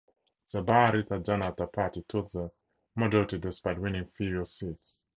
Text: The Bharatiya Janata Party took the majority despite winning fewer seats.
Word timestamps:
The 0.51 0.63
Bharatiya 0.63 1.23
Janata 1.23 1.71
Party 1.71 2.03
took 2.07 2.29
the 2.29 2.51
majority 2.95 3.37
despite 3.37 3.77
winning 3.77 4.07
fewer 4.07 4.45
seats. 4.45 4.99